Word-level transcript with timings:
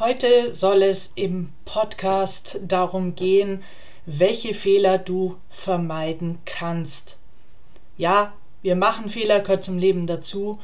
Heute 0.00 0.54
soll 0.54 0.84
es 0.84 1.10
im 1.16 1.52
Podcast 1.64 2.60
darum 2.62 3.16
gehen, 3.16 3.64
welche 4.06 4.54
Fehler 4.54 4.96
du 4.96 5.38
vermeiden 5.48 6.38
kannst. 6.44 7.16
Ja, 7.96 8.32
wir 8.62 8.76
machen 8.76 9.08
Fehler, 9.08 9.40
gehört 9.40 9.64
zum 9.64 9.76
Leben 9.76 10.06
dazu, 10.06 10.60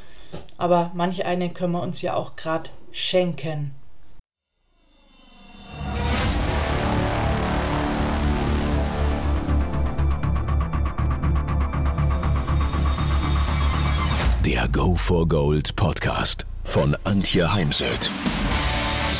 aber 0.56 0.92
manche 0.94 1.26
einen 1.26 1.52
können 1.52 1.72
wir 1.72 1.82
uns 1.82 2.00
ja 2.00 2.14
auch 2.14 2.36
gerade 2.36 2.70
schenken. 2.92 3.74
Der 14.46 14.68
Go 14.68 14.94
for 14.94 15.26
Gold 15.26 15.74
Podcast 15.74 16.46
von 16.62 16.96
Antje 17.02 17.52
Heimsöth. 17.52 18.08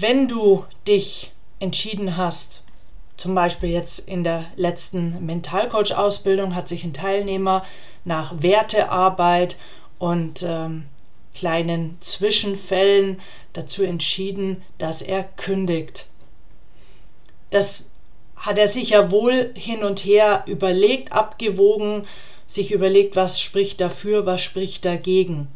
Wenn 0.00 0.28
du 0.28 0.64
dich 0.86 1.32
entschieden 1.58 2.16
hast, 2.16 2.62
zum 3.16 3.34
Beispiel 3.34 3.70
jetzt 3.70 3.98
in 4.08 4.22
der 4.22 4.46
letzten 4.54 5.26
Mentalcoach-Ausbildung 5.26 6.54
hat 6.54 6.68
sich 6.68 6.84
ein 6.84 6.92
Teilnehmer 6.92 7.64
nach 8.04 8.32
Wertearbeit 8.40 9.56
und 9.98 10.44
ähm, 10.44 10.86
kleinen 11.34 11.96
Zwischenfällen 12.00 13.20
dazu 13.54 13.82
entschieden, 13.82 14.62
dass 14.78 15.02
er 15.02 15.24
kündigt. 15.24 16.06
Das 17.50 17.86
hat 18.36 18.56
er 18.56 18.68
sich 18.68 18.90
ja 18.90 19.10
wohl 19.10 19.52
hin 19.56 19.82
und 19.82 20.04
her 20.04 20.44
überlegt, 20.46 21.10
abgewogen, 21.10 22.06
sich 22.46 22.70
überlegt, 22.70 23.16
was 23.16 23.40
spricht 23.40 23.80
dafür, 23.80 24.26
was 24.26 24.42
spricht 24.42 24.84
dagegen. 24.84 25.48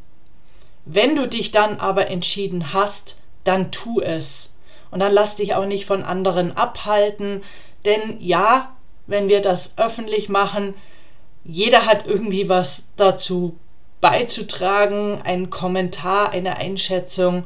Wenn 0.84 1.14
du 1.14 1.28
dich 1.28 1.52
dann 1.52 1.78
aber 1.78 2.08
entschieden 2.08 2.72
hast, 2.72 3.21
dann 3.44 3.70
tu 3.70 4.00
es. 4.00 4.52
Und 4.90 5.00
dann 5.00 5.12
lass 5.12 5.36
dich 5.36 5.54
auch 5.54 5.64
nicht 5.64 5.86
von 5.86 6.02
anderen 6.02 6.56
abhalten, 6.56 7.42
denn 7.84 8.18
ja, 8.20 8.76
wenn 9.06 9.28
wir 9.28 9.40
das 9.40 9.78
öffentlich 9.78 10.28
machen, 10.28 10.74
jeder 11.44 11.86
hat 11.86 12.06
irgendwie 12.06 12.48
was 12.48 12.84
dazu 12.96 13.56
beizutragen, 14.00 15.20
einen 15.22 15.50
Kommentar, 15.50 16.30
eine 16.30 16.56
Einschätzung. 16.56 17.44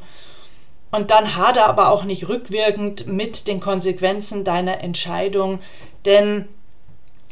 Und 0.91 1.11
dann 1.11 1.35
hader 1.35 1.65
aber 1.65 1.89
auch 1.89 2.03
nicht 2.03 2.29
rückwirkend 2.29 3.07
mit 3.07 3.47
den 3.47 3.59
Konsequenzen 3.59 4.43
deiner 4.43 4.81
Entscheidung, 4.81 5.59
denn 6.05 6.47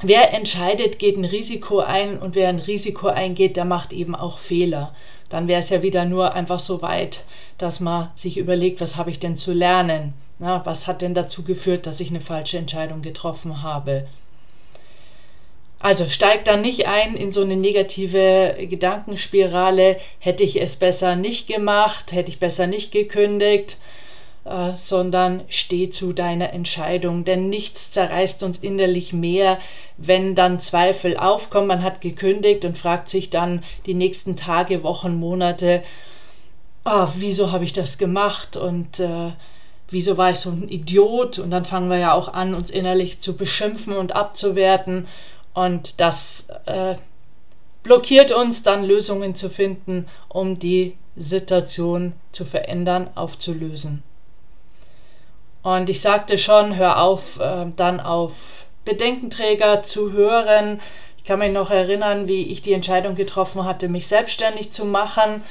wer 0.01 0.33
entscheidet, 0.33 0.99
geht 0.99 1.17
ein 1.17 1.25
Risiko 1.25 1.79
ein 1.79 2.19
und 2.19 2.35
wer 2.35 2.49
ein 2.49 2.59
Risiko 2.59 3.07
eingeht, 3.07 3.55
der 3.55 3.65
macht 3.65 3.93
eben 3.93 4.15
auch 4.15 4.39
Fehler 4.39 4.93
dann 5.29 5.47
wäre 5.47 5.59
es 5.59 5.69
ja 5.69 5.81
wieder 5.81 6.05
nur 6.05 6.33
einfach 6.33 6.59
so 6.59 6.81
weit, 6.81 7.23
dass 7.57 7.79
man 7.79 8.09
sich 8.15 8.37
überlegt, 8.37 8.81
was 8.81 8.95
habe 8.95 9.11
ich 9.11 9.19
denn 9.19 9.35
zu 9.35 9.53
lernen? 9.53 10.13
Na, 10.39 10.65
was 10.65 10.87
hat 10.87 11.01
denn 11.01 11.13
dazu 11.13 11.43
geführt, 11.43 11.85
dass 11.85 11.99
ich 11.99 12.09
eine 12.09 12.21
falsche 12.21 12.57
Entscheidung 12.57 13.01
getroffen 13.01 13.63
habe? 13.63 14.07
Also 15.79 16.09
steigt 16.09 16.47
dann 16.47 16.61
nicht 16.61 16.87
ein 16.87 17.15
in 17.15 17.31
so 17.31 17.41
eine 17.41 17.55
negative 17.55 18.55
Gedankenspirale, 18.69 19.97
hätte 20.19 20.43
ich 20.43 20.61
es 20.61 20.77
besser 20.77 21.15
nicht 21.15 21.47
gemacht, 21.47 22.11
hätte 22.11 22.31
ich 22.31 22.39
besser 22.39 22.65
nicht 22.65 22.91
gekündigt, 22.91 23.77
äh, 24.45 24.73
sondern 24.73 25.41
steh 25.49 25.89
zu 25.89 26.13
deiner 26.13 26.53
Entscheidung. 26.53 27.25
Denn 27.25 27.49
nichts 27.49 27.91
zerreißt 27.91 28.43
uns 28.43 28.59
innerlich 28.59 29.11
mehr, 29.11 29.57
wenn 29.97 30.35
dann 30.35 30.59
Zweifel 30.59 31.17
aufkommen. 31.17 31.67
Man 31.67 31.83
hat 31.83 32.01
gekündigt 32.01 32.63
und 32.63 32.77
fragt 32.77 33.09
sich 33.09 33.29
dann 33.31 33.63
die 33.87 33.95
nächsten 33.95 34.35
Tage, 34.35 34.83
Wochen, 34.83 35.15
Monate, 35.15 35.83
oh, 36.85 37.07
wieso 37.15 37.51
habe 37.51 37.63
ich 37.63 37.73
das 37.73 37.97
gemacht 37.97 38.55
und 38.55 38.99
äh, 38.99 39.31
wieso 39.89 40.17
war 40.17 40.29
ich 40.29 40.37
so 40.37 40.51
ein 40.51 40.69
Idiot? 40.69 41.39
Und 41.39 41.49
dann 41.49 41.65
fangen 41.65 41.89
wir 41.89 41.97
ja 41.97 42.13
auch 42.13 42.33
an, 42.33 42.53
uns 42.53 42.69
innerlich 42.69 43.21
zu 43.21 43.35
beschimpfen 43.35 43.93
und 43.93 44.15
abzuwerten. 44.15 45.07
Und 45.55 45.99
das 45.99 46.47
äh, 46.65 46.95
blockiert 47.81 48.31
uns 48.31 48.61
dann 48.61 48.83
Lösungen 48.83 49.33
zu 49.35 49.49
finden, 49.49 50.05
um 50.29 50.59
die 50.59 50.97
Situation 51.15 52.13
zu 52.31 52.45
verändern, 52.45 53.09
aufzulösen. 53.15 54.03
Und 55.65 55.89
ich 55.89 55.99
sagte 55.99 56.37
schon, 56.37 56.75
hör 56.75 57.01
auf, 57.01 57.39
äh, 57.39 57.65
dann 57.75 57.99
auf 57.99 58.67
Bedenkenträger 58.85 59.81
zu 59.81 60.11
hören. 60.11 60.79
Ich 61.17 61.23
kann 61.23 61.39
mich 61.39 61.51
noch 61.51 61.71
erinnern, 61.71 62.27
wie 62.27 62.43
ich 62.43 62.61
die 62.61 62.73
Entscheidung 62.73 63.15
getroffen 63.15 63.65
hatte, 63.65 63.89
mich 63.89 64.05
selbstständig 64.05 64.71
zu 64.71 64.85
machen. 64.85 65.43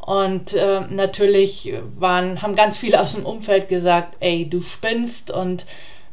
Und 0.00 0.54
äh, 0.54 0.80
natürlich 0.90 1.72
waren, 1.96 2.42
haben 2.42 2.56
ganz 2.56 2.78
viele 2.78 3.00
aus 3.00 3.12
dem 3.12 3.24
Umfeld 3.24 3.68
gesagt, 3.68 4.16
ey, 4.18 4.50
du 4.50 4.60
spinnst 4.60 5.30
und 5.30 5.66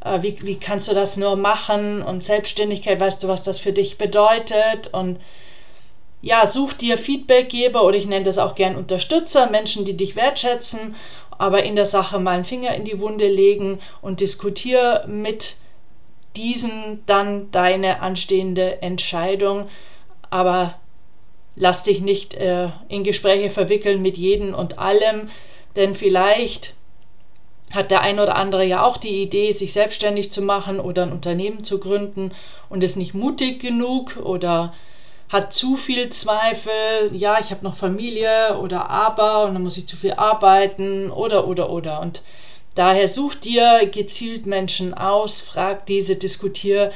äh, 0.04 0.22
wie, 0.22 0.38
wie 0.42 0.54
kannst 0.54 0.86
du 0.86 0.94
das 0.94 1.16
nur 1.16 1.34
machen? 1.34 2.00
Und 2.00 2.22
Selbstständigkeit, 2.22 3.00
weißt 3.00 3.24
du, 3.24 3.26
was 3.26 3.42
das 3.42 3.58
für 3.58 3.72
dich 3.72 3.98
bedeutet? 3.98 4.86
Und 4.92 5.18
ja, 6.22 6.46
such 6.46 6.74
dir 6.74 6.96
Feedbackgeber 6.96 7.82
oder 7.82 7.96
ich 7.96 8.06
nenne 8.06 8.24
das 8.24 8.38
auch 8.38 8.54
gern 8.54 8.76
Unterstützer, 8.76 9.50
Menschen, 9.50 9.84
die 9.84 9.96
dich 9.96 10.14
wertschätzen 10.14 10.94
aber 11.38 11.62
in 11.62 11.76
der 11.76 11.86
Sache 11.86 12.18
mal 12.18 12.32
einen 12.32 12.44
Finger 12.44 12.74
in 12.74 12.84
die 12.84 13.00
Wunde 13.00 13.28
legen 13.28 13.78
und 14.02 14.20
diskutiere 14.20 15.04
mit 15.08 15.56
diesen 16.36 17.02
dann 17.06 17.50
deine 17.50 18.00
anstehende 18.00 18.82
Entscheidung. 18.82 19.68
Aber 20.30 20.74
lass 21.56 21.84
dich 21.84 22.00
nicht 22.00 22.34
äh, 22.34 22.68
in 22.88 23.04
Gespräche 23.04 23.50
verwickeln 23.50 24.02
mit 24.02 24.18
jedem 24.18 24.54
und 24.54 24.78
allem, 24.78 25.30
denn 25.76 25.94
vielleicht 25.94 26.74
hat 27.70 27.90
der 27.90 28.00
ein 28.00 28.18
oder 28.18 28.36
andere 28.36 28.64
ja 28.64 28.82
auch 28.82 28.96
die 28.96 29.22
Idee, 29.22 29.52
sich 29.52 29.72
selbstständig 29.72 30.32
zu 30.32 30.42
machen 30.42 30.80
oder 30.80 31.02
ein 31.02 31.12
Unternehmen 31.12 31.64
zu 31.64 31.78
gründen 31.78 32.32
und 32.70 32.82
ist 32.82 32.96
nicht 32.96 33.14
mutig 33.14 33.60
genug 33.60 34.16
oder 34.16 34.72
hat 35.28 35.52
zu 35.52 35.76
viel 35.76 36.10
Zweifel, 36.10 36.72
ja, 37.12 37.38
ich 37.40 37.50
habe 37.50 37.64
noch 37.64 37.76
Familie 37.76 38.58
oder 38.58 38.88
aber 38.88 39.44
und 39.44 39.54
dann 39.54 39.62
muss 39.62 39.76
ich 39.76 39.86
zu 39.86 39.96
viel 39.96 40.14
arbeiten 40.14 41.10
oder 41.10 41.46
oder 41.46 41.70
oder. 41.70 42.00
Und 42.00 42.22
daher 42.74 43.08
such 43.08 43.34
dir 43.34 43.86
gezielt 43.86 44.46
Menschen 44.46 44.94
aus, 44.94 45.40
frag 45.40 45.86
diese, 45.86 46.16
diskutier 46.16 46.92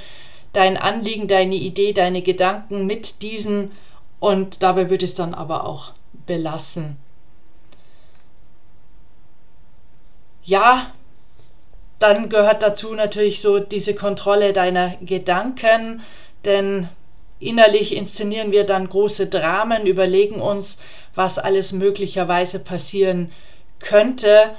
dein 0.52 0.76
Anliegen, 0.76 1.28
deine 1.28 1.56
Idee, 1.56 1.92
deine 1.92 2.22
Gedanken 2.22 2.86
mit 2.86 3.22
diesen 3.22 3.72
und 4.20 4.62
dabei 4.62 4.90
wird 4.90 5.02
es 5.02 5.14
dann 5.14 5.34
aber 5.34 5.66
auch 5.66 5.92
belassen. 6.26 6.96
Ja, 10.44 10.90
dann 11.98 12.28
gehört 12.28 12.62
dazu 12.62 12.94
natürlich 12.94 13.40
so 13.40 13.60
diese 13.60 13.94
Kontrolle 13.94 14.52
deiner 14.52 14.96
Gedanken, 15.00 16.02
denn 16.44 16.88
Innerlich 17.42 17.96
inszenieren 17.96 18.52
wir 18.52 18.64
dann 18.64 18.88
große 18.88 19.26
Dramen, 19.26 19.86
überlegen 19.86 20.40
uns, 20.40 20.80
was 21.14 21.38
alles 21.38 21.72
möglicherweise 21.72 22.60
passieren 22.60 23.32
könnte. 23.80 24.54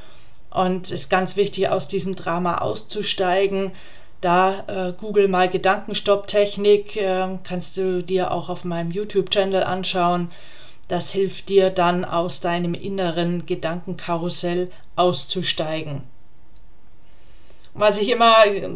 Und 0.49 0.87
es 0.87 1.03
ist 1.03 1.09
ganz 1.09 1.35
wichtig, 1.35 1.69
aus 1.69 1.87
diesem 1.87 2.15
Drama 2.15 2.57
auszusteigen. 2.57 3.71
Da 4.21 4.65
äh, 4.67 4.93
google 4.93 5.27
mal 5.27 5.49
Gedankenstopptechnik, 5.49 6.97
äh, 6.97 7.27
kannst 7.43 7.77
du 7.77 8.03
dir 8.03 8.31
auch 8.31 8.49
auf 8.49 8.63
meinem 8.65 8.91
YouTube-Channel 8.91 9.63
anschauen. 9.63 10.29
Das 10.87 11.11
hilft 11.11 11.49
dir 11.49 11.69
dann 11.69 12.05
aus 12.05 12.41
deinem 12.41 12.73
inneren 12.73 13.45
Gedankenkarussell 13.45 14.69
auszusteigen 14.95 16.03
was 17.73 17.97
ich 17.97 18.09
immer 18.09 18.45
äh, 18.45 18.69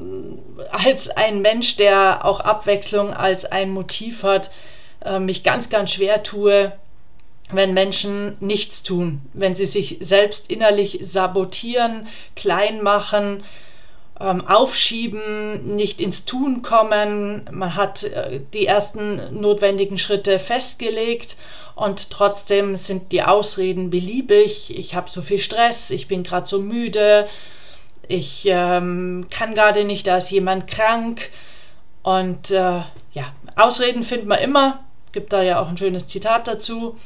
als 0.72 1.10
ein 1.10 1.42
Mensch, 1.42 1.78
der 1.78 2.26
auch 2.26 2.40
Abwechslung 2.40 3.14
als 3.14 3.46
ein 3.46 3.72
Motiv 3.72 4.24
hat, 4.24 4.52
äh, 5.04 5.20
mich 5.20 5.44
ganz, 5.44 5.70
ganz 5.70 5.92
schwer 5.92 6.24
tue, 6.24 6.74
wenn 7.52 7.74
Menschen 7.74 8.36
nichts 8.40 8.84
tun, 8.84 9.22
wenn 9.34 9.56
sie 9.56 9.66
sich 9.68 9.98
selbst 10.02 10.52
innerlich 10.52 11.00
sabotieren, 11.02 12.08
klein 12.36 12.82
machen, 12.82 13.44
ähm, 14.20 14.46
aufschieben, 14.46 15.76
nicht 15.76 16.02
ins 16.02 16.26
Tun 16.26 16.62
kommen. 16.62 17.48
Man 17.52 17.76
hat 17.76 18.04
äh, 18.04 18.42
die 18.54 18.66
ersten 18.66 19.40
notwendigen 19.40 19.98
Schritte 19.98 20.40
festgelegt 20.40 21.38
und 21.76 22.10
trotzdem 22.10 22.76
sind 22.76 23.12
die 23.12 23.24
Ausreden 23.24 23.92
beliebig. 23.92 24.78
Ich 24.78 24.96
habe 24.96 25.10
so 25.10 25.22
viel 25.22 25.40
Stress, 25.40 25.92
ich 25.92 26.08
bin 26.08 26.24
gerade 26.24 26.48
so 26.48 26.60
müde, 26.60 27.28
ich 28.08 28.46
ähm, 28.46 29.28
kann 29.30 29.54
gerade 29.54 29.84
nicht, 29.84 30.08
da 30.08 30.18
ist 30.18 30.32
jemand 30.32 30.68
krank. 30.68 31.30
Und 32.04 32.52
äh, 32.52 32.82
ja, 33.14 33.34
Ausreden 33.56 34.04
findet 34.04 34.28
man 34.28 34.40
immer, 34.40 34.86
gibt 35.12 35.34
da 35.34 35.42
ja 35.42 35.60
auch 35.60 35.68
ein 35.68 35.78
schönes 35.78 36.08
Zitat 36.08 36.48
dazu, 36.48 36.98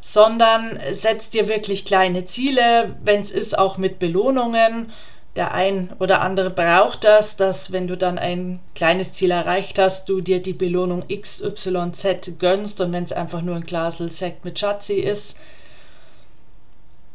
sondern 0.00 0.78
setzt 0.90 1.34
dir 1.34 1.48
wirklich 1.48 1.84
kleine 1.84 2.24
Ziele, 2.24 2.96
wenn 3.02 3.20
es 3.20 3.30
ist, 3.30 3.58
auch 3.58 3.78
mit 3.78 3.98
Belohnungen. 3.98 4.92
Der 5.36 5.52
ein 5.52 5.92
oder 5.98 6.20
andere 6.20 6.50
braucht 6.50 7.04
das, 7.04 7.36
dass 7.36 7.70
wenn 7.70 7.86
du 7.86 7.96
dann 7.96 8.18
ein 8.18 8.60
kleines 8.74 9.12
Ziel 9.12 9.30
erreicht 9.30 9.78
hast, 9.78 10.08
du 10.08 10.20
dir 10.20 10.40
die 10.40 10.52
Belohnung 10.52 11.04
XYZ 11.08 12.38
gönnst 12.38 12.80
und 12.80 12.92
wenn 12.92 13.04
es 13.04 13.12
einfach 13.12 13.42
nur 13.42 13.56
ein 13.56 13.62
Glas 13.62 13.98
Sekt 13.98 14.44
mit 14.44 14.58
Schatzi 14.58 14.94
ist. 14.94 15.38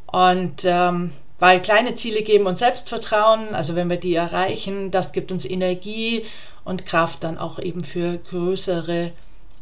Und 0.07 0.63
ähm, 0.63 1.11
weil 1.43 1.61
kleine 1.61 1.93
Ziele 1.95 2.21
geben 2.21 2.45
uns 2.45 2.59
Selbstvertrauen, 2.59 3.53
also 3.53 3.75
wenn 3.75 3.89
wir 3.89 3.97
die 3.97 4.15
erreichen, 4.15 4.91
das 4.91 5.11
gibt 5.11 5.29
uns 5.29 5.43
Energie 5.43 6.23
und 6.63 6.85
Kraft 6.85 7.25
dann 7.25 7.37
auch 7.37 7.59
eben 7.59 7.83
für 7.83 8.17
größere 8.17 9.11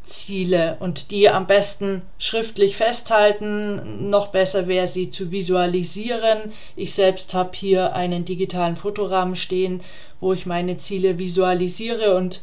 Ziele 0.04 0.78
und 0.80 1.10
die 1.10 1.28
am 1.28 1.48
besten 1.48 2.04
schriftlich 2.20 2.78
festhalten. 2.78 4.12
Noch 4.12 4.28
besser 4.28 4.68
wäre 4.68 4.88
sie 4.88 5.10
zu 5.10 5.32
visualisieren. 5.32 6.52
Ich 6.76 6.94
selbst 6.94 7.34
habe 7.34 7.50
hier 7.56 7.96
einen 7.96 8.26
digitalen 8.26 8.76
Fotorahmen 8.76 9.36
stehen, 9.36 9.82
wo 10.20 10.34
ich 10.34 10.46
meine 10.46 10.78
Ziele 10.78 11.18
visualisiere 11.18 12.16
und 12.16 12.42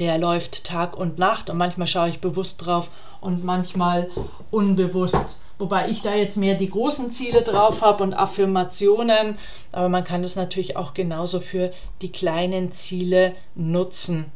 der 0.00 0.16
läuft 0.16 0.64
Tag 0.64 0.96
und 0.96 1.18
Nacht 1.18 1.50
und 1.50 1.58
manchmal 1.58 1.88
schaue 1.88 2.08
ich 2.08 2.20
bewusst 2.22 2.64
drauf 2.64 2.90
und 3.20 3.44
manchmal 3.44 4.08
unbewusst. 4.50 5.40
Wobei 5.58 5.88
ich 5.88 6.02
da 6.02 6.14
jetzt 6.14 6.36
mehr 6.36 6.54
die 6.54 6.70
großen 6.70 7.12
Ziele 7.12 7.42
drauf 7.42 7.82
habe 7.82 8.02
und 8.02 8.14
Affirmationen, 8.14 9.38
aber 9.70 9.88
man 9.88 10.02
kann 10.02 10.22
das 10.22 10.34
natürlich 10.34 10.76
auch 10.76 10.94
genauso 10.94 11.38
für 11.38 11.72
die 12.02 12.10
kleinen 12.10 12.72
Ziele 12.72 13.34
nutzen. 13.54 14.32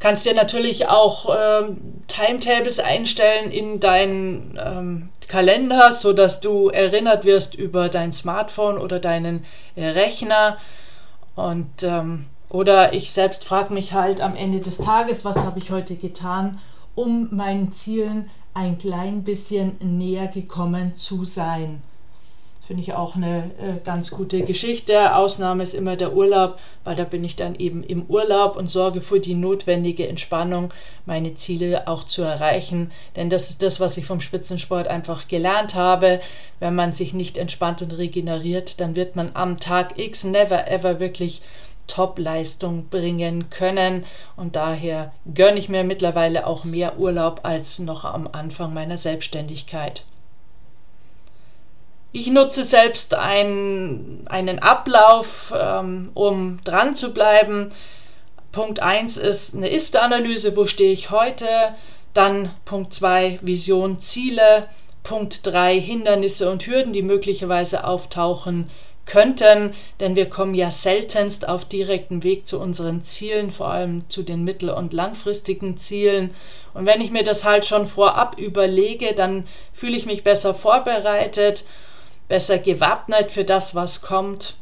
Kannst 0.00 0.24
dir 0.24 0.34
natürlich 0.34 0.86
auch 0.86 1.28
ähm, 1.36 2.02
Timetables 2.06 2.78
einstellen 2.78 3.50
in 3.50 3.80
deinen 3.80 4.58
ähm, 4.64 5.08
Kalender, 5.26 5.92
sodass 5.92 6.40
du 6.40 6.68
erinnert 6.68 7.24
wirst 7.24 7.56
über 7.56 7.88
dein 7.88 8.12
Smartphone 8.12 8.78
oder 8.78 9.00
deinen 9.00 9.44
äh, 9.74 9.86
Rechner. 9.86 10.56
Und 11.34 11.82
ähm, 11.82 12.26
oder 12.48 12.94
ich 12.94 13.10
selbst 13.10 13.44
frage 13.44 13.74
mich 13.74 13.92
halt 13.92 14.20
am 14.20 14.36
Ende 14.36 14.60
des 14.60 14.78
Tages, 14.78 15.24
was 15.24 15.44
habe 15.44 15.58
ich 15.58 15.70
heute 15.70 15.96
getan, 15.96 16.60
um 16.94 17.28
meinen 17.32 17.72
Zielen 17.72 18.30
ein 18.54 18.78
klein 18.78 19.24
bisschen 19.24 19.76
näher 19.80 20.26
gekommen 20.26 20.92
zu 20.94 21.24
sein. 21.24 21.82
Finde 22.68 22.82
ich 22.82 22.92
auch 22.92 23.16
eine 23.16 23.50
äh, 23.62 23.82
ganz 23.82 24.10
gute 24.10 24.42
Geschichte. 24.42 25.16
Ausnahme 25.16 25.62
ist 25.62 25.72
immer 25.72 25.96
der 25.96 26.14
Urlaub, 26.14 26.58
weil 26.84 26.96
da 26.96 27.04
bin 27.04 27.24
ich 27.24 27.34
dann 27.34 27.54
eben 27.54 27.82
im 27.82 28.04
Urlaub 28.08 28.56
und 28.58 28.68
sorge 28.68 29.00
für 29.00 29.20
die 29.20 29.32
notwendige 29.32 30.06
Entspannung, 30.06 30.70
meine 31.06 31.32
Ziele 31.32 31.88
auch 31.88 32.04
zu 32.04 32.20
erreichen. 32.20 32.90
Denn 33.16 33.30
das 33.30 33.48
ist 33.48 33.62
das, 33.62 33.80
was 33.80 33.96
ich 33.96 34.04
vom 34.04 34.20
Spitzensport 34.20 34.86
einfach 34.86 35.28
gelernt 35.28 35.74
habe. 35.74 36.20
Wenn 36.58 36.74
man 36.74 36.92
sich 36.92 37.14
nicht 37.14 37.38
entspannt 37.38 37.80
und 37.80 37.92
regeneriert, 37.92 38.80
dann 38.80 38.96
wird 38.96 39.16
man 39.16 39.30
am 39.32 39.56
Tag 39.56 39.98
X 39.98 40.24
never 40.24 40.70
ever 40.70 41.00
wirklich 41.00 41.40
Top-Leistung 41.88 42.88
bringen 42.88 43.50
können. 43.50 44.06
Und 44.36 44.54
daher 44.54 45.12
gönne 45.34 45.58
ich 45.58 45.68
mir 45.68 45.82
mittlerweile 45.82 46.46
auch 46.46 46.64
mehr 46.64 46.98
Urlaub 46.98 47.40
als 47.42 47.80
noch 47.80 48.04
am 48.04 48.28
Anfang 48.30 48.72
meiner 48.72 48.96
Selbstständigkeit. 48.96 50.04
Ich 52.12 52.28
nutze 52.28 52.62
selbst 52.62 53.14
ein, 53.14 54.22
einen 54.28 54.60
Ablauf, 54.60 55.52
ähm, 55.56 56.10
um 56.14 56.60
dran 56.64 56.94
zu 56.94 57.12
bleiben. 57.12 57.70
Punkt 58.52 58.80
1 58.80 59.18
ist 59.18 59.54
eine 59.54 59.68
Ist-Analyse, 59.68 60.56
wo 60.56 60.64
stehe 60.64 60.92
ich 60.92 61.10
heute. 61.10 61.46
Dann 62.14 62.50
Punkt 62.64 62.94
2 62.94 63.40
Vision, 63.42 63.98
Ziele. 63.98 64.68
Punkt 65.02 65.46
3 65.46 65.80
Hindernisse 65.80 66.50
und 66.50 66.66
Hürden, 66.66 66.92
die 66.92 67.02
möglicherweise 67.02 67.84
auftauchen 67.84 68.70
könnten, 69.08 69.74
denn 70.00 70.16
wir 70.16 70.28
kommen 70.28 70.54
ja 70.54 70.70
seltenst 70.70 71.48
auf 71.48 71.64
direkten 71.64 72.22
Weg 72.22 72.46
zu 72.46 72.60
unseren 72.60 73.02
Zielen, 73.02 73.50
vor 73.50 73.70
allem 73.70 74.08
zu 74.10 74.22
den 74.22 74.44
mittel- 74.44 74.70
und 74.70 74.92
langfristigen 74.92 75.78
Zielen. 75.78 76.34
Und 76.74 76.84
wenn 76.84 77.00
ich 77.00 77.10
mir 77.10 77.24
das 77.24 77.42
halt 77.42 77.64
schon 77.64 77.86
vorab 77.86 78.38
überlege, 78.38 79.14
dann 79.14 79.44
fühle 79.72 79.96
ich 79.96 80.04
mich 80.04 80.24
besser 80.24 80.52
vorbereitet, 80.52 81.64
besser 82.28 82.58
gewappnet 82.58 83.30
für 83.30 83.44
das, 83.44 83.74
was 83.74 84.02
kommt. 84.02 84.56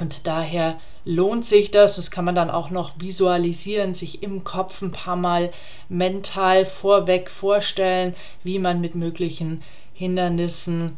Und 0.00 0.26
daher 0.26 0.78
lohnt 1.04 1.44
sich 1.44 1.70
das, 1.70 1.96
das 1.96 2.10
kann 2.10 2.24
man 2.24 2.34
dann 2.34 2.50
auch 2.50 2.70
noch 2.70 2.94
visualisieren, 2.98 3.94
sich 3.94 4.24
im 4.24 4.42
Kopf 4.42 4.82
ein 4.82 4.90
paar 4.90 5.16
Mal 5.16 5.52
mental 5.88 6.64
vorweg 6.64 7.30
vorstellen, 7.30 8.16
wie 8.42 8.58
man 8.58 8.80
mit 8.80 8.96
möglichen 8.96 9.62
Hindernissen 9.94 10.96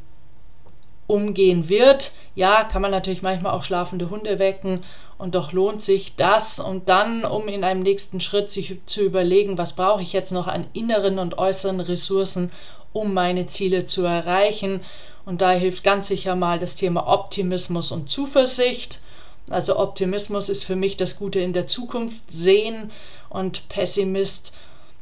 umgehen 1.06 1.68
wird. 1.68 2.12
Ja, 2.34 2.64
kann 2.64 2.82
man 2.82 2.90
natürlich 2.90 3.22
manchmal 3.22 3.52
auch 3.52 3.62
schlafende 3.62 4.10
Hunde 4.10 4.38
wecken 4.38 4.80
und 5.18 5.34
doch 5.34 5.52
lohnt 5.52 5.82
sich 5.82 6.16
das 6.16 6.58
und 6.58 6.88
dann, 6.88 7.24
um 7.24 7.48
in 7.48 7.64
einem 7.64 7.80
nächsten 7.80 8.20
Schritt 8.20 8.50
sich 8.50 8.78
zu 8.86 9.02
überlegen, 9.02 9.58
was 9.58 9.74
brauche 9.74 10.02
ich 10.02 10.12
jetzt 10.12 10.32
noch 10.32 10.48
an 10.48 10.66
inneren 10.72 11.18
und 11.18 11.38
äußeren 11.38 11.80
Ressourcen, 11.80 12.50
um 12.92 13.14
meine 13.14 13.46
Ziele 13.46 13.84
zu 13.84 14.04
erreichen. 14.04 14.80
Und 15.24 15.40
da 15.40 15.52
hilft 15.52 15.84
ganz 15.84 16.08
sicher 16.08 16.34
mal 16.34 16.58
das 16.58 16.74
Thema 16.74 17.06
Optimismus 17.06 17.92
und 17.92 18.10
Zuversicht. 18.10 19.00
Also 19.48 19.78
Optimismus 19.78 20.48
ist 20.48 20.64
für 20.64 20.76
mich 20.76 20.96
das 20.96 21.16
Gute 21.16 21.40
in 21.40 21.52
der 21.52 21.66
Zukunft 21.66 22.22
sehen 22.28 22.90
und 23.28 23.68
Pessimist, 23.68 24.54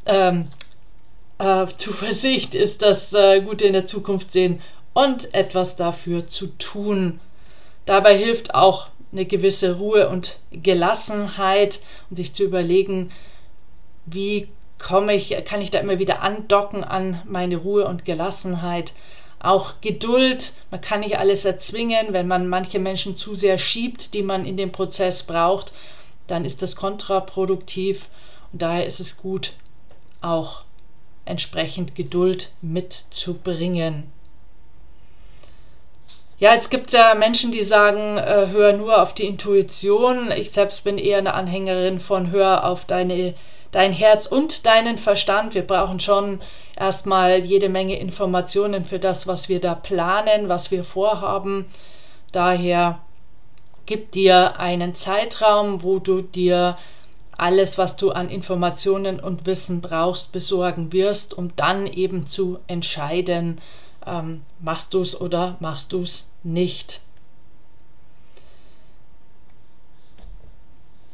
ähm, 0.06 0.48
äh, 1.38 1.66
Zuversicht 1.78 2.54
ist 2.54 2.82
das 2.82 3.12
äh, 3.12 3.40
Gute 3.40 3.64
in 3.66 3.72
der 3.72 3.86
Zukunft 3.86 4.32
sehen 4.32 4.60
und 4.94 5.34
etwas 5.34 5.76
dafür 5.76 6.26
zu 6.26 6.48
tun. 6.58 7.20
Dabei 7.86 8.16
hilft 8.16 8.54
auch 8.54 8.88
eine 9.12 9.24
gewisse 9.26 9.76
Ruhe 9.76 10.08
und 10.08 10.38
Gelassenheit 10.50 11.80
und 12.08 12.16
sich 12.16 12.34
zu 12.34 12.44
überlegen, 12.44 13.10
wie 14.06 14.48
komme 14.78 15.14
ich, 15.14 15.36
kann 15.44 15.60
ich 15.60 15.70
da 15.70 15.78
immer 15.78 15.98
wieder 15.98 16.22
andocken 16.22 16.82
an 16.82 17.22
meine 17.26 17.56
Ruhe 17.56 17.86
und 17.86 18.04
Gelassenheit. 18.04 18.94
Auch 19.38 19.74
Geduld, 19.80 20.52
man 20.70 20.80
kann 20.80 21.00
nicht 21.00 21.18
alles 21.18 21.44
erzwingen, 21.44 22.12
wenn 22.12 22.28
man 22.28 22.48
manche 22.48 22.78
Menschen 22.78 23.16
zu 23.16 23.34
sehr 23.34 23.58
schiebt, 23.58 24.14
die 24.14 24.22
man 24.22 24.44
in 24.44 24.56
dem 24.56 24.72
Prozess 24.72 25.24
braucht, 25.24 25.72
dann 26.26 26.44
ist 26.44 26.62
das 26.62 26.76
kontraproduktiv 26.76 28.08
und 28.52 28.62
daher 28.62 28.86
ist 28.86 29.00
es 29.00 29.16
gut, 29.16 29.54
auch 30.20 30.64
entsprechend 31.24 31.94
Geduld 31.94 32.52
mitzubringen. 32.62 34.04
Ja, 36.42 36.54
jetzt 36.54 36.72
gibt 36.72 36.88
es 36.88 36.94
ja 36.94 37.14
Menschen, 37.14 37.52
die 37.52 37.62
sagen, 37.62 38.18
äh, 38.18 38.48
hör 38.50 38.72
nur 38.72 39.00
auf 39.00 39.14
die 39.14 39.26
Intuition. 39.26 40.32
Ich 40.32 40.50
selbst 40.50 40.82
bin 40.82 40.98
eher 40.98 41.18
eine 41.18 41.34
Anhängerin 41.34 42.00
von 42.00 42.32
hör 42.32 42.64
auf 42.68 42.84
deine, 42.84 43.34
dein 43.70 43.92
Herz 43.92 44.26
und 44.26 44.66
deinen 44.66 44.98
Verstand. 44.98 45.54
Wir 45.54 45.64
brauchen 45.64 46.00
schon 46.00 46.40
erstmal 46.76 47.38
jede 47.44 47.68
Menge 47.68 47.96
Informationen 47.96 48.84
für 48.84 48.98
das, 48.98 49.28
was 49.28 49.48
wir 49.48 49.60
da 49.60 49.76
planen, 49.76 50.48
was 50.48 50.72
wir 50.72 50.82
vorhaben. 50.82 51.66
Daher 52.32 52.98
gib 53.86 54.10
dir 54.10 54.58
einen 54.58 54.96
Zeitraum, 54.96 55.84
wo 55.84 56.00
du 56.00 56.22
dir 56.22 56.76
alles, 57.38 57.78
was 57.78 57.96
du 57.96 58.10
an 58.10 58.28
Informationen 58.28 59.20
und 59.20 59.46
Wissen 59.46 59.80
brauchst, 59.80 60.32
besorgen 60.32 60.92
wirst, 60.92 61.34
um 61.38 61.54
dann 61.54 61.86
eben 61.86 62.26
zu 62.26 62.58
entscheiden, 62.66 63.60
ähm, 64.06 64.42
machst 64.60 64.94
du 64.94 65.02
es 65.02 65.20
oder 65.20 65.56
machst 65.60 65.92
du 65.92 66.02
es 66.02 66.32
nicht. 66.42 67.00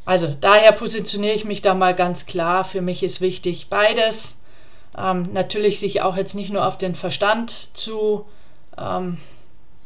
Also 0.04 0.34
daher 0.40 0.72
positioniere 0.72 1.34
ich 1.34 1.44
mich 1.44 1.60
da 1.60 1.74
mal 1.74 1.94
ganz 1.94 2.24
klar. 2.24 2.64
Für 2.64 2.80
mich 2.80 3.02
ist 3.02 3.20
wichtig 3.20 3.68
beides. 3.68 4.40
Ähm, 4.96 5.28
natürlich 5.34 5.78
sich 5.78 6.00
auch 6.00 6.16
jetzt 6.16 6.34
nicht 6.34 6.50
nur 6.50 6.66
auf 6.66 6.78
den 6.78 6.94
Verstand 6.94 7.50
zu, 7.76 8.24
ähm, 8.78 9.18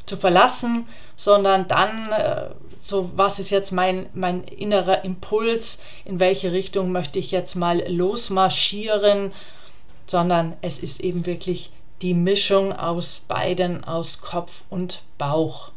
zu 0.06 0.16
verlassen, 0.16 0.87
sondern 1.16 1.66
dann 1.66 2.12
äh, 2.12 2.50
so, 2.80 3.11
was 3.16 3.38
ist 3.38 3.50
jetzt 3.50 3.73
mein, 3.73 4.09
mein 4.14 4.44
innerer 4.44 5.04
Impuls, 5.04 5.82
in 6.04 6.21
welche 6.21 6.52
Richtung 6.52 6.92
möchte 6.92 7.18
ich 7.18 7.30
jetzt 7.30 7.56
mal 7.56 7.82
losmarschieren, 7.88 9.32
sondern 10.06 10.56
es 10.62 10.78
ist 10.78 11.00
eben 11.00 11.26
wirklich 11.26 11.71
die 12.02 12.14
Mischung 12.14 12.73
aus 12.73 13.21
beiden, 13.21 13.85
aus 13.85 14.21
Kopf 14.21 14.64
und 14.68 15.02
Bauch. 15.18 15.71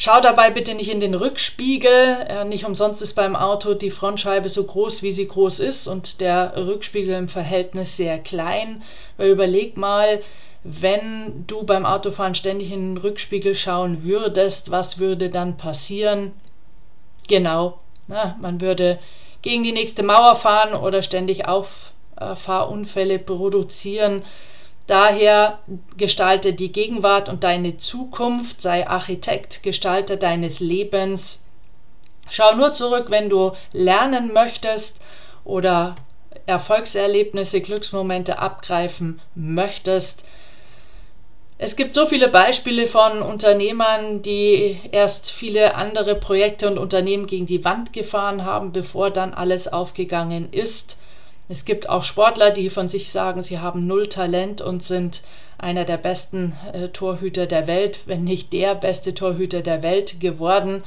Schau 0.00 0.20
dabei 0.20 0.50
bitte 0.50 0.74
nicht 0.74 0.90
in 0.90 1.00
den 1.00 1.14
Rückspiegel. 1.14 2.26
Äh, 2.28 2.44
nicht 2.44 2.64
umsonst 2.64 3.02
ist 3.02 3.14
beim 3.14 3.34
Auto 3.34 3.74
die 3.74 3.90
Frontscheibe 3.90 4.48
so 4.48 4.62
groß, 4.62 5.02
wie 5.02 5.10
sie 5.10 5.26
groß 5.26 5.58
ist 5.58 5.88
und 5.88 6.20
der 6.20 6.52
Rückspiegel 6.56 7.16
im 7.16 7.28
Verhältnis 7.28 7.96
sehr 7.96 8.20
klein. 8.20 8.82
Weil 9.16 9.30
überleg 9.30 9.76
mal, 9.76 10.22
wenn 10.62 11.44
du 11.48 11.64
beim 11.64 11.84
Autofahren 11.84 12.36
ständig 12.36 12.70
in 12.70 12.94
den 12.94 12.96
Rückspiegel 12.96 13.56
schauen 13.56 14.04
würdest, 14.04 14.70
was 14.70 14.98
würde 14.98 15.30
dann 15.30 15.56
passieren? 15.56 16.32
Genau, 17.26 17.80
na, 18.06 18.36
man 18.40 18.60
würde 18.60 19.00
gegen 19.42 19.64
die 19.64 19.72
nächste 19.72 20.04
Mauer 20.04 20.36
fahren 20.36 20.74
oder 20.74 21.02
ständig 21.02 21.48
Auffahrunfälle 22.20 23.18
produzieren. 23.18 24.24
Daher 24.86 25.58
gestalte 25.96 26.54
die 26.54 26.72
Gegenwart 26.72 27.28
und 27.28 27.44
deine 27.44 27.76
Zukunft, 27.76 28.62
sei 28.62 28.88
Architekt, 28.88 29.62
Gestalter 29.62 30.16
deines 30.16 30.60
Lebens. 30.60 31.44
Schau 32.30 32.54
nur 32.54 32.72
zurück, 32.72 33.06
wenn 33.10 33.28
du 33.28 33.52
lernen 33.72 34.32
möchtest 34.32 35.02
oder 35.44 35.94
Erfolgserlebnisse, 36.46 37.60
Glücksmomente 37.60 38.38
abgreifen 38.38 39.20
möchtest. 39.34 40.24
Es 41.58 41.74
gibt 41.74 41.94
so 41.94 42.06
viele 42.06 42.28
Beispiele 42.28 42.86
von 42.86 43.20
Unternehmern, 43.20 44.22
die 44.22 44.80
erst 44.92 45.30
viele 45.30 45.74
andere 45.74 46.14
Projekte 46.14 46.70
und 46.70 46.78
Unternehmen 46.78 47.26
gegen 47.26 47.46
die 47.46 47.64
Wand 47.64 47.92
gefahren 47.92 48.44
haben, 48.44 48.72
bevor 48.72 49.10
dann 49.10 49.34
alles 49.34 49.66
aufgegangen 49.66 50.52
ist. 50.52 50.98
Es 51.48 51.64
gibt 51.64 51.88
auch 51.88 52.02
Sportler, 52.02 52.50
die 52.50 52.68
von 52.68 52.88
sich 52.88 53.10
sagen, 53.10 53.42
sie 53.42 53.58
haben 53.58 53.86
null 53.86 54.08
Talent 54.08 54.60
und 54.60 54.82
sind 54.82 55.22
einer 55.56 55.84
der 55.84 55.96
besten 55.96 56.54
äh, 56.72 56.88
Torhüter 56.88 57.46
der 57.46 57.66
Welt, 57.66 58.00
wenn 58.06 58.24
nicht 58.24 58.52
der 58.52 58.74
beste 58.74 59.14
Torhüter 59.14 59.62
der 59.62 59.82
Welt 59.82 60.20
geworden. 60.20 60.84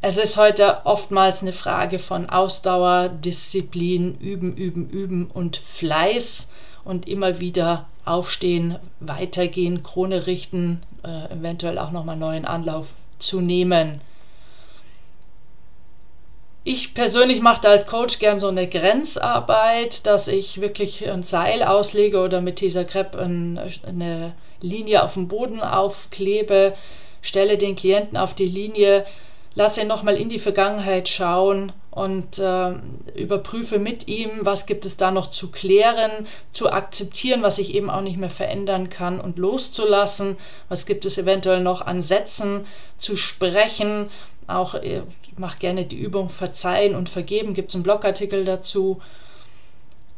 Es 0.00 0.16
ist 0.16 0.36
heute 0.36 0.82
oftmals 0.84 1.42
eine 1.42 1.52
Frage 1.52 1.98
von 1.98 2.30
Ausdauer, 2.30 3.08
Disziplin, 3.08 4.16
Üben, 4.20 4.56
Üben, 4.56 4.88
Üben 4.88 5.26
und 5.26 5.56
Fleiß 5.56 6.50
und 6.84 7.08
immer 7.08 7.40
wieder 7.40 7.86
aufstehen, 8.04 8.78
weitergehen, 9.00 9.82
Krone 9.82 10.26
richten, 10.26 10.80
äh, 11.02 11.32
eventuell 11.32 11.78
auch 11.78 11.90
nochmal 11.90 12.16
neuen 12.16 12.44
Anlauf 12.44 12.94
zu 13.18 13.40
nehmen. 13.40 14.00
Ich 16.70 16.92
persönlich 16.92 17.40
mache 17.40 17.62
da 17.62 17.70
als 17.70 17.86
Coach 17.86 18.18
gern 18.18 18.38
so 18.38 18.48
eine 18.48 18.68
Grenzarbeit, 18.68 20.06
dass 20.06 20.28
ich 20.28 20.60
wirklich 20.60 21.08
ein 21.08 21.22
Seil 21.22 21.62
auslege 21.62 22.20
oder 22.20 22.42
mit 22.42 22.60
dieser 22.60 22.84
Crepe 22.84 23.18
eine 23.18 24.34
Linie 24.60 25.02
auf 25.02 25.14
dem 25.14 25.28
Boden 25.28 25.62
aufklebe, 25.62 26.74
stelle 27.22 27.56
den 27.56 27.74
Klienten 27.74 28.18
auf 28.18 28.34
die 28.34 28.48
Linie, 28.48 29.06
lasse 29.54 29.80
ihn 29.80 29.86
nochmal 29.86 30.18
in 30.18 30.28
die 30.28 30.38
Vergangenheit 30.38 31.08
schauen 31.08 31.72
und 31.90 32.38
äh, 32.38 32.74
überprüfe 33.14 33.78
mit 33.78 34.06
ihm, 34.06 34.28
was 34.42 34.66
gibt 34.66 34.84
es 34.84 34.98
da 34.98 35.10
noch 35.10 35.28
zu 35.28 35.50
klären, 35.50 36.26
zu 36.52 36.70
akzeptieren, 36.70 37.42
was 37.42 37.56
ich 37.56 37.72
eben 37.72 37.88
auch 37.88 38.02
nicht 38.02 38.18
mehr 38.18 38.28
verändern 38.28 38.90
kann 38.90 39.22
und 39.22 39.38
loszulassen, 39.38 40.36
was 40.68 40.84
gibt 40.84 41.06
es 41.06 41.16
eventuell 41.16 41.60
noch 41.60 41.80
an 41.80 42.02
Sätzen 42.02 42.66
zu 42.98 43.16
sprechen, 43.16 44.10
auch 44.48 44.74
mache 45.38 45.58
gerne 45.58 45.84
die 45.84 45.98
Übung 45.98 46.28
Verzeihen 46.28 46.94
und 46.94 47.08
Vergeben, 47.08 47.54
gibt 47.54 47.70
es 47.70 47.74
einen 47.74 47.84
Blogartikel 47.84 48.44
dazu. 48.44 49.00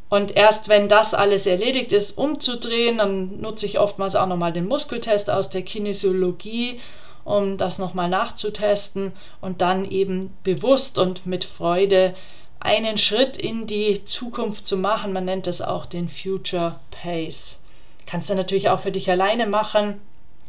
Und 0.09 0.35
erst 0.35 0.67
wenn 0.67 0.89
das 0.89 1.13
alles 1.13 1.45
erledigt 1.45 1.93
ist, 1.93 2.17
umzudrehen, 2.17 2.97
dann 2.97 3.39
nutze 3.39 3.65
ich 3.65 3.79
oftmals 3.79 4.15
auch 4.15 4.27
nochmal 4.27 4.51
den 4.51 4.67
Muskeltest 4.67 5.29
aus 5.29 5.49
der 5.49 5.61
Kinesiologie, 5.61 6.81
um 7.23 7.57
das 7.57 7.79
nochmal 7.79 8.09
nachzutesten 8.09 9.13
und 9.39 9.61
dann 9.61 9.89
eben 9.89 10.35
bewusst 10.43 10.99
und 10.99 11.25
mit 11.25 11.45
Freude 11.45 12.13
einen 12.59 12.97
Schritt 12.97 13.37
in 13.37 13.67
die 13.67 14.03
Zukunft 14.03 14.67
zu 14.67 14.75
machen. 14.75 15.13
Man 15.13 15.25
nennt 15.25 15.47
das 15.47 15.61
auch 15.61 15.85
den 15.85 16.09
Future 16.09 16.75
Pace. 16.91 17.59
Kannst 18.05 18.29
du 18.29 18.35
natürlich 18.35 18.69
auch 18.69 18.81
für 18.81 18.91
dich 18.91 19.09
alleine 19.09 19.47
machen. 19.47 20.01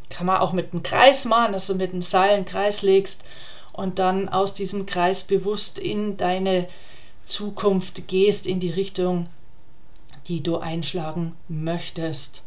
Kann 0.09 0.25
man 0.25 0.41
auch 0.41 0.51
mit 0.51 0.73
einem 0.73 0.83
Kreis 0.83 1.23
machen, 1.23 1.53
dass 1.53 1.67
du 1.67 1.75
mit 1.75 1.93
einem 1.93 2.03
Seil 2.03 2.31
einen 2.31 2.45
Kreis 2.45 2.81
legst 2.81 3.23
und 3.73 3.99
dann 3.99 4.29
aus 4.29 4.53
diesem 4.53 4.85
Kreis 4.85 5.23
bewusst 5.23 5.79
in 5.79 6.15
deine 6.15 6.67
Zukunft 7.25 8.07
gehst, 8.07 8.47
in 8.47 8.59
die 8.59 8.69
Richtung, 8.69 9.27
die 10.27 10.41
du 10.41 10.59
einschlagen 10.59 11.35
möchtest. 11.49 12.43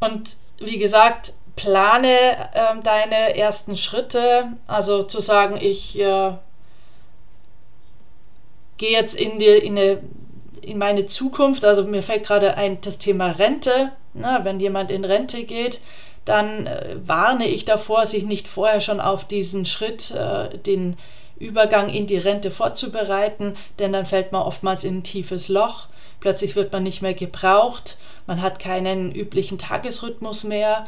Und 0.00 0.36
wie 0.58 0.78
gesagt, 0.78 1.34
plane 1.56 2.50
äh, 2.54 2.82
deine 2.82 3.36
ersten 3.36 3.76
Schritte, 3.76 4.52
also 4.66 5.02
zu 5.02 5.20
sagen, 5.20 5.58
ich 5.60 5.98
äh, 5.98 6.32
gehe 8.78 8.90
jetzt 8.90 9.14
in, 9.14 9.38
die, 9.38 9.46
in, 9.46 9.78
eine, 9.78 10.02
in 10.60 10.78
meine 10.78 11.06
Zukunft, 11.06 11.64
also 11.64 11.84
mir 11.84 12.02
fällt 12.02 12.26
gerade 12.26 12.56
ein 12.56 12.80
das 12.80 12.98
Thema 12.98 13.32
Rente, 13.32 13.92
na, 14.14 14.44
wenn 14.44 14.60
jemand 14.60 14.90
in 14.90 15.04
Rente 15.04 15.44
geht, 15.44 15.80
dann 16.24 16.66
äh, 16.66 16.96
warne 17.04 17.48
ich 17.48 17.64
davor, 17.64 18.06
sich 18.06 18.24
nicht 18.24 18.48
vorher 18.48 18.80
schon 18.80 19.00
auf 19.00 19.26
diesen 19.26 19.64
Schritt, 19.64 20.12
äh, 20.12 20.56
den 20.58 20.96
Übergang 21.38 21.88
in 21.90 22.06
die 22.06 22.18
Rente 22.18 22.50
vorzubereiten, 22.50 23.56
denn 23.78 23.92
dann 23.92 24.06
fällt 24.06 24.30
man 24.30 24.42
oftmals 24.42 24.84
in 24.84 24.98
ein 24.98 25.02
tiefes 25.02 25.48
Loch. 25.48 25.88
Plötzlich 26.20 26.54
wird 26.54 26.72
man 26.72 26.84
nicht 26.84 27.02
mehr 27.02 27.14
gebraucht, 27.14 27.96
man 28.26 28.40
hat 28.40 28.60
keinen 28.60 29.12
üblichen 29.12 29.58
Tagesrhythmus 29.58 30.44
mehr. 30.44 30.86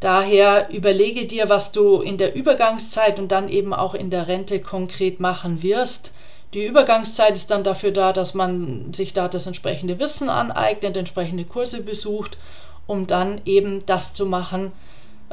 Daher 0.00 0.68
überlege 0.70 1.24
dir, 1.26 1.48
was 1.48 1.70
du 1.70 2.00
in 2.00 2.18
der 2.18 2.34
Übergangszeit 2.34 3.20
und 3.20 3.30
dann 3.30 3.48
eben 3.48 3.72
auch 3.72 3.94
in 3.94 4.10
der 4.10 4.26
Rente 4.26 4.60
konkret 4.60 5.20
machen 5.20 5.62
wirst. 5.62 6.14
Die 6.52 6.66
Übergangszeit 6.66 7.34
ist 7.34 7.50
dann 7.50 7.64
dafür 7.64 7.92
da, 7.92 8.12
dass 8.12 8.34
man 8.34 8.92
sich 8.92 9.12
da 9.12 9.28
das 9.28 9.46
entsprechende 9.46 10.00
Wissen 10.00 10.28
aneignet, 10.28 10.96
entsprechende 10.96 11.44
Kurse 11.44 11.82
besucht 11.82 12.36
um 12.86 13.06
dann 13.06 13.40
eben 13.44 13.84
das 13.86 14.14
zu 14.14 14.26
machen, 14.26 14.72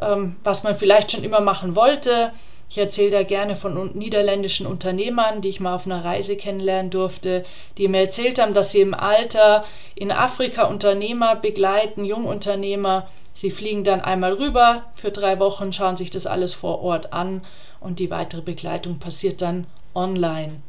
ähm, 0.02 0.36
was 0.44 0.64
man 0.64 0.76
vielleicht 0.76 1.12
schon 1.12 1.24
immer 1.24 1.42
machen 1.42 1.76
wollte. 1.76 2.32
Ich 2.70 2.78
erzähle 2.78 3.12
da 3.12 3.24
gerne 3.24 3.58
von 3.58 3.92
niederländischen 3.96 4.66
Unternehmern, 4.66 5.42
die 5.42 5.50
ich 5.50 5.60
mal 5.60 5.76
auf 5.76 5.86
einer 5.86 6.06
Reise 6.06 6.38
kennenlernen 6.38 6.90
durfte, 6.90 7.44
die 7.78 7.90
mir 7.90 8.00
erzählt 8.00 8.42
haben, 8.42 8.54
dass 8.54 8.72
sie 8.72 8.80
im 8.80 8.94
Alter 8.94 9.66
in 9.94 10.10
Afrika 10.10 10.64
Unternehmer 10.64 11.36
begleiten, 11.36 12.06
Jungunternehmer. 12.06 13.10
Sie 13.34 13.52
fliegen 13.52 13.84
dann 13.84 14.00
einmal 14.00 14.32
rüber 14.34 14.84
für 14.96 15.12
drei 15.12 15.38
Wochen, 15.40 15.74
schauen 15.74 15.98
sich 15.98 16.12
das 16.12 16.26
alles 16.26 16.54
vor 16.54 16.82
Ort 16.82 17.12
an 17.12 17.42
und 17.82 18.00
die 18.00 18.10
weitere 18.10 18.42
Begleitung 18.42 19.00
passiert 19.00 19.42
dann 19.42 19.68
online. 19.94 20.62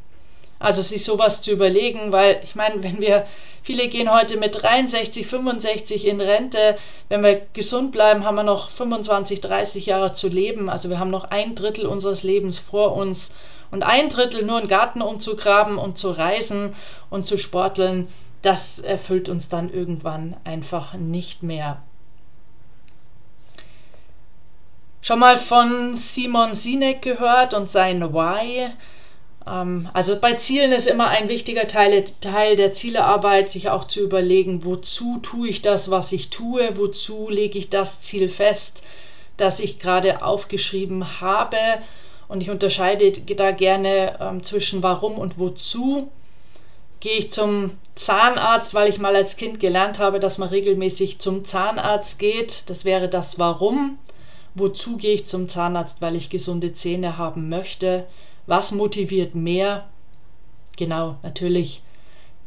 Also 0.63 0.81
sich 0.81 1.05
sowas 1.05 1.43
zu 1.43 1.51
überlegen, 1.51 2.13
weil 2.13 2.41
ich 2.45 2.55
meine, 2.55 2.83
wenn 2.85 3.01
wir, 3.01 3.27
viele 3.63 3.89
gehen 3.89 4.13
heute 4.13 4.37
mit 4.37 4.63
63, 4.63 5.27
65 5.27 6.07
in 6.07 6.21
Rente, 6.21 6.79
wenn 7.09 7.25
wir 7.25 7.43
gesund 7.53 7.91
bleiben, 7.91 8.25
haben 8.25 8.37
wir 8.37 8.45
noch 8.45 8.71
25, 8.71 9.41
30 9.41 9.87
Jahre 9.87 10.13
zu 10.13 10.29
leben. 10.29 10.71
Also 10.71 10.89
wir 10.89 11.01
haben 11.01 11.11
noch 11.11 11.25
ein 11.25 11.57
Drittel 11.57 11.85
unseres 11.85 12.23
Lebens 12.23 12.61
vor 12.61 12.95
uns 12.95 13.35
und 13.73 13.83
ein 13.83 14.09
Drittel 14.09 14.45
nur 14.45 14.59
einen 14.59 14.69
Garten 14.69 15.03
umzugraben 15.03 15.79
und 15.79 15.99
zu 15.99 16.11
reisen 16.11 16.77
und 17.11 17.27
zu 17.27 17.39
sporteln, 17.39 18.07
das 18.43 18.79
erfüllt 18.79 19.29
uns 19.29 19.49
dann 19.49 19.73
irgendwann 19.73 20.37
einfach 20.45 20.95
nicht 20.95 21.43
mehr. 21.43 21.83
Schon 25.01 25.19
mal 25.19 25.37
von 25.37 25.97
Simon 25.97 26.55
Sinek 26.55 27.03
gehört 27.03 27.55
und 27.55 27.69
sein 27.69 28.13
Why? 28.13 28.71
Ähm, 29.47 29.89
also 29.93 30.19
bei 30.19 30.35
Zielen 30.35 30.73
ist 30.73 30.87
immer 30.87 31.09
ein 31.09 31.29
wichtiger 31.29 31.67
Teil, 31.67 32.05
Teil 32.21 32.57
der 32.57 32.73
Zielearbeit, 32.73 33.51
sich 33.51 33.71
auch 33.71 33.85
zu 33.85 34.01
überlegen, 34.01 34.65
wozu 34.65 35.19
tue 35.23 35.49
ich 35.49 35.63
das, 35.63 35.91
was 35.91 36.13
ich 36.13 36.31
tue, 36.31 36.77
wozu 36.77 37.29
lege 37.31 37.59
ich 37.59 37.71
das 37.71 38.01
Ziel 38.01 38.29
fest, 38.29 38.85
das 39.37 39.61
ich 39.61 39.79
gerade 39.79 40.23
aufgeschrieben 40.23 41.21
habe. 41.21 41.59
Und 42.29 42.43
ich 42.43 42.51
unterscheide 42.51 43.13
da 43.13 43.51
gerne 43.51 44.19
ähm, 44.21 44.43
zwischen 44.43 44.83
warum 44.83 45.19
und 45.19 45.39
wozu. 45.39 46.11
Gehe 47.01 47.19
ich 47.19 47.33
zum 47.33 47.73
Zahnarzt, 47.95 48.75
weil 48.75 48.89
ich 48.89 48.99
mal 48.99 49.17
als 49.17 49.37
Kind 49.37 49.59
gelernt 49.61 49.99
habe, 49.99 50.21
dass 50.21 50.39
man 50.39 50.49
regelmäßig 50.49 51.19
zum 51.19 51.45
Zahnarzt 51.45 52.19
geht. 52.19 52.71
Das 52.71 52.85
wäre 52.85 53.09
das 53.09 53.39
Warum. 53.39 53.99
Wozu 54.55 54.97
gehe 54.97 55.15
ich 55.15 55.27
zum 55.27 55.49
Zahnarzt, 55.49 56.01
weil 56.01 56.15
ich 56.15 56.31
gesunde 56.31 56.73
Zähne 56.73 57.19
haben 57.19 57.49
möchte 57.49 58.07
was 58.53 58.71
motiviert 58.71 59.35
mehr? 59.35 59.89
Genau, 60.77 61.17
natürlich 61.23 61.81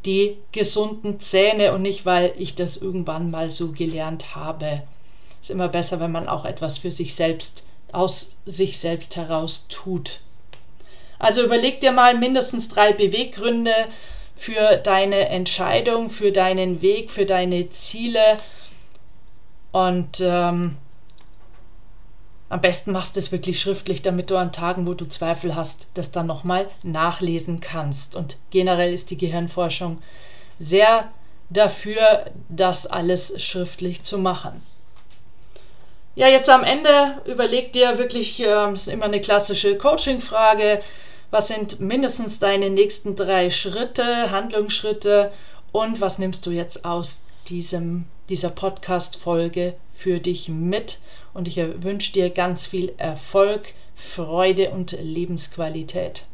die 0.05 0.37
gesunden 0.51 1.19
Zähne 1.19 1.73
und 1.73 1.81
nicht, 1.81 2.05
weil 2.05 2.31
ich 2.37 2.53
das 2.53 2.77
irgendwann 2.77 3.31
mal 3.31 3.49
so 3.49 3.71
gelernt 3.71 4.35
habe. 4.35 4.83
Ist 5.41 5.49
immer 5.49 5.67
besser, 5.67 5.99
wenn 5.99 6.11
man 6.11 6.27
auch 6.27 6.45
etwas 6.45 6.77
für 6.77 6.91
sich 6.91 7.15
selbst, 7.15 7.65
aus 7.91 8.35
sich 8.45 8.77
selbst 8.77 9.15
heraus 9.15 9.65
tut. 9.67 10.19
Also 11.17 11.43
überleg 11.43 11.81
dir 11.81 11.91
mal 11.91 12.15
mindestens 12.15 12.69
drei 12.69 12.93
Beweggründe 12.93 13.73
für 14.35 14.77
deine 14.77 15.29
Entscheidung, 15.29 16.11
für 16.11 16.31
deinen 16.31 16.83
Weg, 16.83 17.09
für 17.09 17.25
deine 17.25 17.71
Ziele 17.71 18.37
Und 19.71 20.21
ähm, 20.21 20.77
am 22.49 22.61
besten 22.61 22.91
machst 22.91 23.15
du 23.15 23.19
es 23.19 23.31
wirklich 23.31 23.59
schriftlich, 23.59 24.01
damit 24.01 24.29
du 24.29 24.37
an 24.37 24.51
Tagen, 24.51 24.85
wo 24.85 24.93
du 24.93 25.05
Zweifel 25.05 25.55
hast, 25.55 25.87
das 25.95 26.11
dann 26.11 26.27
nochmal 26.27 26.69
nachlesen 26.83 27.59
kannst. 27.59 28.15
Und 28.15 28.37
generell 28.51 28.93
ist 28.93 29.09
die 29.09 29.17
Gehirnforschung 29.17 30.01
sehr 30.59 31.11
dafür, 31.49 32.25
das 32.49 32.85
alles 32.85 33.41
schriftlich 33.41 34.03
zu 34.03 34.17
machen. 34.19 34.61
Ja, 36.15 36.27
jetzt 36.29 36.49
am 36.49 36.63
Ende 36.63 37.21
überleg 37.25 37.73
dir 37.73 37.97
wirklich, 37.97 38.39
äh, 38.39 38.71
ist 38.71 38.87
immer 38.87 39.05
eine 39.05 39.19
klassische 39.19 39.77
Coaching-Frage, 39.77 40.81
was 41.29 41.49
sind 41.49 41.81
mindestens 41.81 42.39
deine 42.39 42.69
nächsten 42.69 43.15
drei 43.15 43.49
Schritte, 43.49 44.31
Handlungsschritte 44.31 45.33
und 45.73 45.99
was 45.99 46.17
nimmst 46.17 46.45
du 46.45 46.51
jetzt 46.51 46.85
aus 46.85 47.21
diesem, 47.49 48.05
dieser 48.29 48.49
Podcast-Folge 48.49 49.73
für 49.93 50.19
dich 50.19 50.47
mit? 50.47 50.99
Und 51.35 51.47
ich 51.49 51.57
wünsche 51.57 52.13
dir 52.13 52.31
ganz 52.31 52.65
viel 52.65 52.93
Erfolg, 52.97 53.75
Freude 53.93 54.71
und 54.71 54.97
Lebensqualität. 54.99 56.25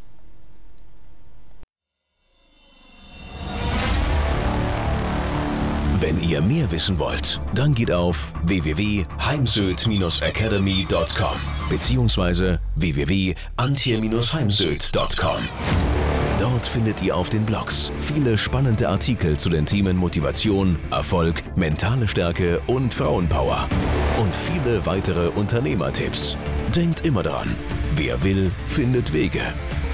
Wenn 5.99 6.21
ihr 6.21 6.41
mehr 6.41 6.71
wissen 6.71 6.97
wollt, 6.99 7.41
dann 7.53 7.75
geht 7.75 7.91
auf 7.91 8.33
www.heimsöd-academy.com 8.43 11.39
bzw. 11.69 12.57
www.antje-heimsöd.com. 12.75 15.49
Dort 16.39 16.65
findet 16.65 17.03
ihr 17.03 17.15
auf 17.15 17.29
den 17.29 17.45
Blogs 17.45 17.91
viele 17.99 18.35
spannende 18.35 18.89
Artikel 18.89 19.37
zu 19.37 19.49
den 19.49 19.67
Themen 19.67 19.95
Motivation, 19.95 20.79
Erfolg, 20.89 21.43
mentale 21.55 22.07
Stärke 22.07 22.59
und 22.65 22.91
Frauenpower. 22.93 23.69
Und 24.21 24.35
viele 24.35 24.85
weitere 24.85 25.29
Unternehmertipps. 25.29 26.37
Denkt 26.75 27.07
immer 27.07 27.23
daran, 27.23 27.55
wer 27.95 28.23
will, 28.23 28.51
findet 28.67 29.13
Wege. 29.13 29.41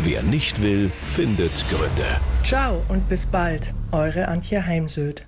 Wer 0.02 0.22
nicht 0.22 0.62
will, 0.62 0.92
findet 1.16 1.54
Gründe. 1.70 2.20
Ciao 2.44 2.84
und 2.90 3.08
bis 3.08 3.26
bald, 3.26 3.74
eure 3.94 4.28
Antje 4.28 4.66
Heimsöd. 4.66 5.26